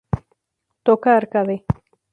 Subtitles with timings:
[0.87, 1.57] Toca Arcade.